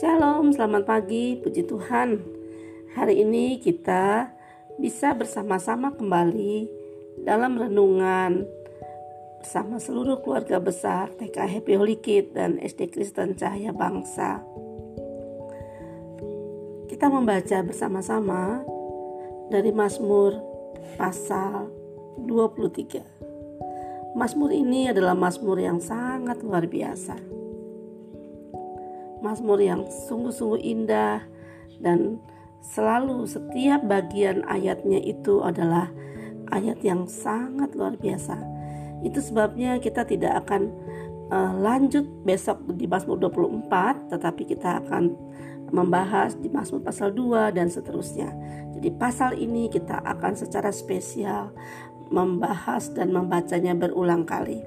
Shalom, 0.00 0.48
selamat 0.56 0.88
pagi, 0.88 1.36
puji 1.44 1.68
Tuhan. 1.68 2.24
Hari 2.96 3.20
ini 3.20 3.60
kita 3.60 4.32
bisa 4.80 5.12
bersama-sama 5.12 5.92
kembali 5.92 6.64
dalam 7.20 7.60
renungan 7.60 8.48
bersama 9.44 9.76
seluruh 9.76 10.24
keluarga 10.24 10.56
besar 10.56 11.12
TK 11.20 11.36
Happy 11.44 11.76
Holy 11.76 12.00
Kid 12.00 12.32
dan 12.32 12.56
SD 12.56 12.96
Kristen 12.96 13.36
Cahaya 13.36 13.76
Bangsa. 13.76 14.40
Kita 16.88 17.12
membaca 17.12 17.60
bersama-sama 17.60 18.64
dari 19.52 19.68
Mazmur 19.68 20.32
pasal 20.96 21.68
23. 22.24 24.16
Mazmur 24.16 24.48
ini 24.48 24.88
adalah 24.88 25.12
mazmur 25.12 25.60
yang 25.60 25.76
sangat 25.76 26.40
luar 26.40 26.64
biasa 26.64 27.40
Mazmur 29.20 29.60
yang 29.60 29.86
sungguh-sungguh 29.88 30.60
indah 30.60 31.24
dan 31.80 32.20
selalu 32.60 33.24
setiap 33.24 33.80
bagian 33.88 34.44
ayatnya 34.44 35.00
itu 35.00 35.40
adalah 35.40 35.88
ayat 36.52 36.82
yang 36.84 37.08
sangat 37.08 37.72
luar 37.72 37.96
biasa. 37.96 38.36
Itu 39.00 39.24
sebabnya 39.24 39.80
kita 39.80 40.04
tidak 40.04 40.44
akan 40.44 40.68
uh, 41.32 41.52
lanjut 41.56 42.04
besok 42.26 42.60
di 42.76 42.84
Mazmur 42.84 43.16
24 43.16 44.12
tetapi 44.12 44.42
kita 44.44 44.84
akan 44.84 45.16
membahas 45.70 46.34
di 46.36 46.50
Mazmur 46.50 46.82
pasal 46.82 47.14
2 47.14 47.54
dan 47.54 47.70
seterusnya. 47.70 48.28
Jadi 48.76 48.90
pasal 48.92 49.38
ini 49.38 49.70
kita 49.70 50.02
akan 50.02 50.34
secara 50.34 50.74
spesial 50.74 51.54
membahas 52.10 52.90
dan 52.90 53.14
membacanya 53.14 53.72
berulang 53.72 54.26
kali. 54.26 54.60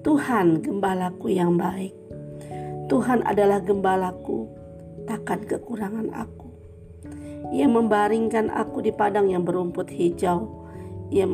Tuhan 0.00 0.64
gembalaku 0.64 1.28
yang 1.36 1.60
baik 1.60 2.07
Tuhan 2.88 3.20
adalah 3.28 3.60
gembalaku, 3.60 4.48
takkan 5.04 5.44
kekurangan 5.44 6.08
aku. 6.16 6.48
Ia 7.52 7.68
membaringkan 7.68 8.48
aku 8.48 8.80
di 8.80 8.96
padang 8.96 9.28
yang 9.28 9.44
berumput 9.44 9.92
hijau. 9.92 10.64
Ia, 11.12 11.28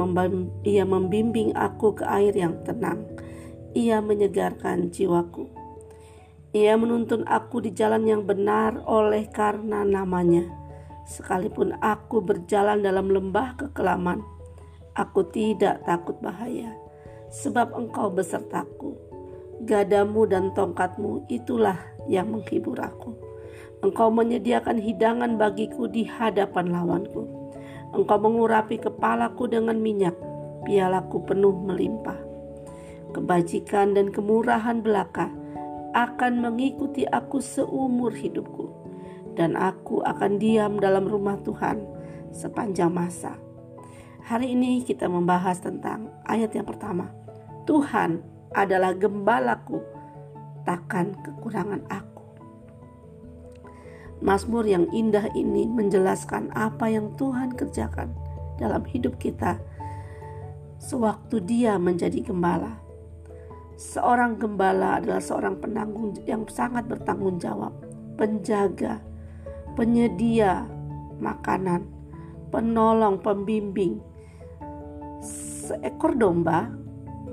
ia 0.67 0.83
membimbing 0.83 1.55
aku 1.55 1.95
ke 1.95 2.03
air 2.11 2.35
yang 2.35 2.59
tenang. 2.67 3.07
Ia 3.71 4.03
menyegarkan 4.03 4.91
jiwaku. 4.91 5.47
Ia 6.59 6.75
menuntun 6.75 7.23
aku 7.23 7.63
di 7.63 7.71
jalan 7.71 8.03
yang 8.03 8.27
benar 8.27 8.83
oleh 8.91 9.31
karena 9.31 9.87
namanya. 9.87 10.51
Sekalipun 11.07 11.79
aku 11.79 12.19
berjalan 12.19 12.83
dalam 12.83 13.07
lembah 13.15 13.55
kekelaman, 13.63 14.27
aku 14.99 15.23
tidak 15.31 15.87
takut 15.87 16.19
bahaya, 16.19 16.75
sebab 17.31 17.79
engkau 17.79 18.11
besertaku 18.11 19.14
Gadamu 19.65 20.29
dan 20.29 20.53
tongkatmu 20.53 21.25
itulah 21.33 21.81
yang 22.05 22.37
menghibur 22.37 22.77
aku. 22.77 23.17
Engkau 23.81 24.13
menyediakan 24.13 24.77
hidangan 24.77 25.41
bagiku 25.41 25.89
di 25.89 26.05
hadapan 26.05 26.69
lawanku. 26.69 27.25
Engkau 27.97 28.21
mengurapi 28.21 28.77
kepalaku 28.77 29.49
dengan 29.49 29.81
minyak, 29.81 30.13
pialaku 30.69 31.25
penuh 31.25 31.57
melimpah. 31.57 32.21
Kebajikan 33.17 33.97
dan 33.97 34.13
kemurahan 34.13 34.85
belaka 34.85 35.33
akan 35.97 36.45
mengikuti 36.45 37.09
aku 37.09 37.41
seumur 37.41 38.13
hidupku, 38.13 38.69
dan 39.33 39.57
aku 39.57 40.05
akan 40.05 40.37
diam 40.37 40.77
dalam 40.77 41.09
rumah 41.09 41.41
Tuhan 41.41 41.89
sepanjang 42.37 42.93
masa. 42.93 43.41
Hari 44.29 44.53
ini 44.53 44.85
kita 44.85 45.09
membahas 45.09 45.61
tentang 45.63 46.13
ayat 46.29 46.53
yang 46.53 46.69
pertama. 46.69 47.13
Tuhan 47.65 48.34
adalah 48.55 48.95
gembalaku, 48.95 49.83
takkan 50.63 51.19
kekurangan 51.27 51.83
aku. 51.91 52.23
Mazmur 54.25 54.65
yang 54.65 54.89
indah 54.95 55.29
ini 55.35 55.67
menjelaskan 55.69 56.55
apa 56.55 56.89
yang 56.89 57.13
Tuhan 57.19 57.53
kerjakan 57.59 58.15
dalam 58.57 58.87
hidup 58.87 59.19
kita 59.19 59.59
sewaktu 60.79 61.43
Dia 61.43 61.77
menjadi 61.77 62.23
gembala. 62.23 62.79
Seorang 63.75 64.39
gembala 64.39 65.03
adalah 65.03 65.19
seorang 65.19 65.59
penanggung 65.59 66.15
yang 66.31 66.47
sangat 66.47 66.87
bertanggung 66.87 67.43
jawab, 67.43 67.75
penjaga, 68.15 69.03
penyedia 69.75 70.63
makanan, 71.19 71.83
penolong, 72.55 73.19
pembimbing. 73.19 73.99
Seekor 75.67 76.15
domba 76.15 76.71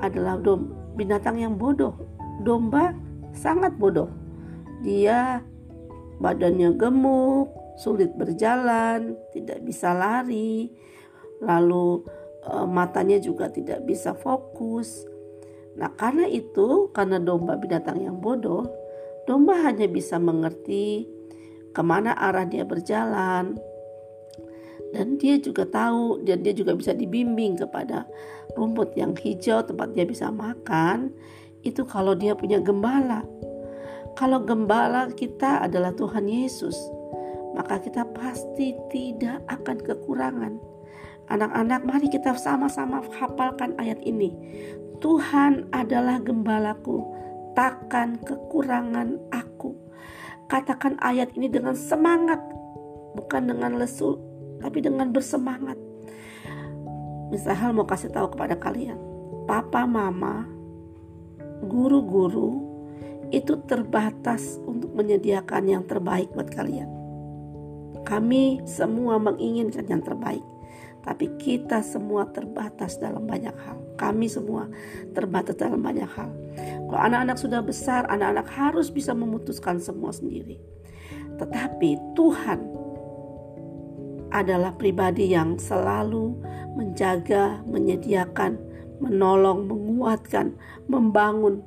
adalah 0.01 0.41
domba 0.41 0.80
binatang 0.95 1.39
yang 1.39 1.55
bodoh. 1.55 1.95
Domba 2.41 2.95
sangat 3.35 3.75
bodoh. 3.77 4.09
Dia 4.81 5.41
badannya 6.21 6.77
gemuk, 6.77 7.49
sulit 7.81 8.13
berjalan, 8.13 9.17
tidak 9.33 9.65
bisa 9.65 9.93
lari, 9.93 10.69
lalu 11.41 12.05
e, 12.45 12.53
matanya 12.69 13.17
juga 13.17 13.49
tidak 13.49 13.85
bisa 13.89 14.13
fokus. 14.13 15.05
Nah, 15.77 15.89
karena 15.97 16.29
itu, 16.29 16.93
karena 16.93 17.17
domba 17.17 17.57
binatang 17.57 18.03
yang 18.03 18.21
bodoh, 18.21 18.67
domba 19.25 19.57
hanya 19.65 19.89
bisa 19.89 20.21
mengerti 20.21 21.07
ke 21.71 21.81
mana 21.81 22.11
arah 22.13 22.43
dia 22.45 22.67
berjalan, 22.67 23.55
dan 24.91 25.15
dia 25.15 25.39
juga 25.39 25.63
tahu 25.63 26.25
dan 26.27 26.43
dia 26.43 26.51
juga 26.51 26.75
bisa 26.75 26.91
dibimbing 26.91 27.55
kepada 27.55 28.09
rumput 28.57 28.97
yang 28.99 29.15
hijau 29.15 29.63
tempat 29.63 29.95
dia 29.95 30.03
bisa 30.03 30.27
makan. 30.33 31.13
Itu 31.61 31.85
kalau 31.85 32.17
dia 32.17 32.33
punya 32.33 32.59
gembala. 32.59 33.23
Kalau 34.19 34.43
gembala 34.43 35.07
kita 35.13 35.63
adalah 35.63 35.95
Tuhan 35.95 36.27
Yesus 36.27 36.75
maka 37.55 37.79
kita 37.83 38.07
pasti 38.15 38.75
tidak 38.91 39.43
akan 39.51 39.77
kekurangan. 39.79 40.53
Anak-anak 41.31 41.81
mari 41.87 42.07
kita 42.11 42.35
sama-sama 42.35 43.03
hafalkan 43.15 43.75
ayat 43.79 43.99
ini. 44.03 44.35
Tuhan 44.99 45.71
adalah 45.71 46.19
gembalaku 46.19 47.03
takkan 47.55 48.19
kekurangan 48.23 49.19
aku. 49.31 49.75
Katakan 50.51 50.99
ayat 50.99 51.31
ini 51.39 51.47
dengan 51.47 51.75
semangat 51.75 52.39
bukan 53.15 53.47
dengan 53.47 53.79
lesu 53.79 54.19
tapi 54.61 54.79
dengan 54.79 55.09
bersemangat. 55.09 55.75
Misal 57.33 57.73
mau 57.73 57.87
kasih 57.87 58.11
tahu 58.13 58.35
kepada 58.35 58.59
kalian, 58.59 58.99
papa 59.49 59.87
mama, 59.87 60.45
guru-guru 61.63 62.71
itu 63.31 63.55
terbatas 63.63 64.59
untuk 64.67 64.91
menyediakan 64.91 65.63
yang 65.63 65.83
terbaik 65.87 66.27
buat 66.35 66.51
kalian. 66.51 66.89
Kami 68.03 68.59
semua 68.67 69.15
menginginkan 69.21 69.87
yang 69.87 70.03
terbaik, 70.03 70.43
tapi 70.99 71.31
kita 71.39 71.79
semua 71.79 72.27
terbatas 72.27 72.99
dalam 72.99 73.23
banyak 73.23 73.55
hal. 73.63 73.79
Kami 73.95 74.27
semua 74.27 74.67
terbatas 75.15 75.55
dalam 75.55 75.79
banyak 75.79 76.09
hal. 76.11 76.29
Kalau 76.91 77.01
anak-anak 77.07 77.37
sudah 77.39 77.61
besar, 77.63 78.03
anak-anak 78.11 78.47
harus 78.51 78.91
bisa 78.91 79.15
memutuskan 79.15 79.79
semua 79.79 80.11
sendiri. 80.11 80.59
Tetapi 81.39 82.17
Tuhan 82.17 82.59
adalah 84.31 84.73
pribadi 84.75 85.31
yang 85.31 85.59
selalu 85.59 86.39
menjaga, 86.75 87.59
menyediakan, 87.67 88.57
menolong, 89.03 89.67
menguatkan, 89.67 90.55
membangun, 90.87 91.63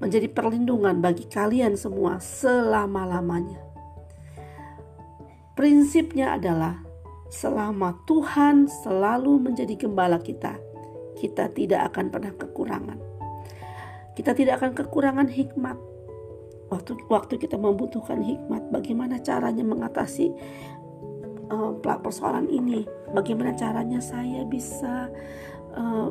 menjadi 0.00 0.28
perlindungan 0.28 1.00
bagi 1.00 1.28
kalian 1.28 1.76
semua 1.76 2.20
selama-lamanya. 2.20 3.60
Prinsipnya 5.56 6.36
adalah 6.36 6.84
selama 7.32 7.96
Tuhan 8.04 8.68
selalu 8.68 9.40
menjadi 9.40 9.74
gembala 9.76 10.20
kita, 10.20 10.60
kita 11.16 11.48
tidak 11.56 11.92
akan 11.92 12.12
pernah 12.12 12.32
kekurangan. 12.36 12.98
Kita 14.16 14.32
tidak 14.32 14.60
akan 14.60 14.72
kekurangan 14.76 15.28
hikmat. 15.28 15.76
Waktu 16.66 16.98
waktu 17.06 17.38
kita 17.38 17.56
membutuhkan 17.56 18.20
hikmat, 18.20 18.74
bagaimana 18.74 19.22
caranya 19.22 19.62
mengatasi 19.62 20.34
uh, 21.50 21.72
persoalan 21.80 22.50
ini 22.50 22.86
bagaimana 23.14 23.54
caranya 23.54 24.02
saya 24.02 24.42
bisa 24.46 25.10
uh, 25.74 26.10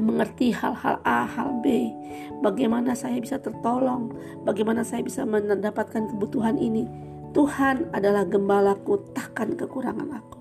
mengerti 0.00 0.52
hal-hal 0.56 0.98
A, 1.04 1.28
hal 1.28 1.60
B, 1.60 1.92
bagaimana 2.40 2.96
saya 2.96 3.20
bisa 3.20 3.36
tertolong, 3.36 4.12
bagaimana 4.42 4.80
saya 4.82 5.04
bisa 5.04 5.28
mendapatkan 5.28 6.08
kebutuhan 6.16 6.56
ini. 6.56 6.88
Tuhan 7.32 7.92
adalah 7.96 8.28
gembalaku, 8.28 9.00
takkan 9.16 9.56
kekurangan 9.56 10.08
aku. 10.20 10.38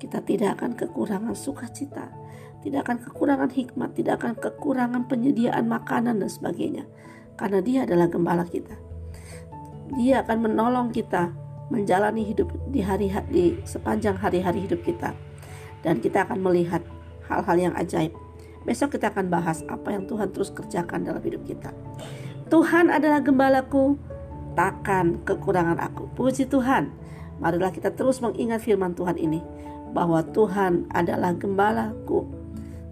Kita 0.00 0.20
tidak 0.20 0.60
akan 0.60 0.76
kekurangan 0.76 1.32
sukacita, 1.32 2.12
tidak 2.60 2.88
akan 2.88 2.98
kekurangan 3.08 3.48
hikmat, 3.52 3.96
tidak 3.96 4.20
akan 4.20 4.32
kekurangan 4.36 5.08
penyediaan 5.08 5.64
makanan 5.64 6.20
dan 6.20 6.28
sebagainya. 6.28 6.84
Karena 7.40 7.64
dia 7.64 7.88
adalah 7.88 8.08
gembala 8.08 8.44
kita. 8.44 8.76
Dia 9.96 10.24
akan 10.24 10.38
menolong 10.48 10.88
kita 10.92 11.43
menjalani 11.72 12.24
hidup 12.24 12.52
di 12.68 12.84
hari 12.84 13.08
di 13.32 13.56
sepanjang 13.64 14.18
hari-hari 14.20 14.68
hidup 14.68 14.84
kita 14.84 15.16
dan 15.84 16.00
kita 16.00 16.24
akan 16.24 16.40
melihat 16.40 16.84
hal-hal 17.28 17.56
yang 17.56 17.74
ajaib. 17.76 18.12
Besok 18.64 18.96
kita 18.96 19.12
akan 19.12 19.28
bahas 19.28 19.60
apa 19.68 19.92
yang 19.92 20.08
Tuhan 20.08 20.32
terus 20.32 20.48
kerjakan 20.48 21.04
dalam 21.04 21.20
hidup 21.20 21.44
kita. 21.44 21.72
Tuhan 22.48 22.88
adalah 22.88 23.20
gembalaku, 23.20 24.00
takkan 24.56 25.20
kekurangan 25.24 25.76
aku. 25.80 26.08
Puji 26.16 26.48
Tuhan, 26.48 26.88
marilah 27.40 27.68
kita 27.72 27.92
terus 27.92 28.24
mengingat 28.24 28.64
firman 28.64 28.96
Tuhan 28.96 29.20
ini 29.20 29.44
bahwa 29.92 30.24
Tuhan 30.32 30.88
adalah 30.96 31.36
gembalaku, 31.36 32.24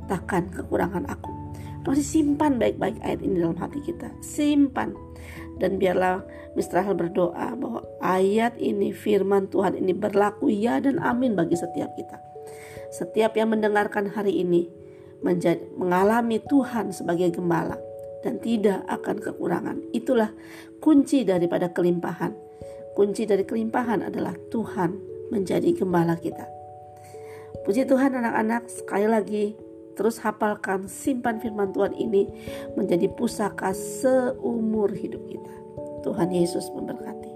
takkan 0.09 0.53
kekurangan 0.53 1.09
aku. 1.09 1.33
Masih 1.83 2.07
simpan 2.07 2.63
baik-baik 2.63 2.95
ayat 3.03 3.21
ini 3.27 3.43
dalam 3.43 3.59
hati 3.59 3.83
kita. 3.83 4.07
Simpan. 4.23 4.95
Dan 5.63 5.79
biarlah 5.79 6.27
Mistrahel 6.59 6.99
berdoa 6.99 7.55
bahwa 7.55 7.87
ayat 8.03 8.59
ini 8.59 8.91
firman 8.91 9.47
Tuhan 9.47 9.79
ini 9.79 9.95
berlaku 9.95 10.51
ya 10.51 10.83
dan 10.83 10.99
amin 10.99 11.39
bagi 11.39 11.55
setiap 11.55 11.95
kita. 11.95 12.19
Setiap 12.91 13.39
yang 13.39 13.55
mendengarkan 13.55 14.11
hari 14.11 14.43
ini 14.43 14.67
menjadi, 15.23 15.63
mengalami 15.79 16.43
Tuhan 16.43 16.91
sebagai 16.91 17.31
gembala 17.39 17.79
dan 18.27 18.43
tidak 18.43 18.83
akan 18.91 19.23
kekurangan. 19.23 19.77
Itulah 19.95 20.35
kunci 20.83 21.23
daripada 21.23 21.71
kelimpahan. 21.71 22.35
Kunci 22.93 23.25
dari 23.25 23.47
kelimpahan 23.47 24.05
adalah 24.05 24.37
Tuhan 24.51 24.99
menjadi 25.33 25.73
gembala 25.73 26.19
kita. 26.21 26.45
Puji 27.65 27.87
Tuhan 27.87 28.13
anak-anak, 28.19 28.69
sekali 28.69 29.07
lagi 29.07 29.57
terus 29.97 30.21
hafalkan 30.21 30.87
simpan 30.87 31.41
firman 31.41 31.73
Tuhan 31.73 31.97
ini 31.97 32.29
menjadi 32.77 33.09
pusaka 33.13 33.73
seumur 33.73 34.93
hidup 34.93 35.23
kita. 35.29 35.55
Tuhan 36.03 36.35
Yesus 36.35 36.69
memberkati. 36.75 37.32